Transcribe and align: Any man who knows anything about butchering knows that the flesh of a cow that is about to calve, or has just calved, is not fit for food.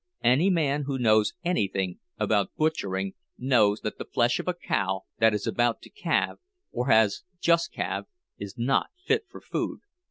Any 0.23 0.49
man 0.49 0.85
who 0.87 0.97
knows 0.97 1.35
anything 1.43 1.99
about 2.17 2.55
butchering 2.57 3.13
knows 3.37 3.81
that 3.81 3.99
the 3.99 4.05
flesh 4.11 4.39
of 4.39 4.47
a 4.47 4.55
cow 4.55 5.03
that 5.19 5.35
is 5.35 5.45
about 5.45 5.83
to 5.83 5.91
calve, 5.91 6.39
or 6.71 6.87
has 6.87 7.21
just 7.39 7.71
calved, 7.71 8.07
is 8.39 8.57
not 8.57 8.87
fit 9.05 9.25
for 9.29 9.39
food. 9.39 9.81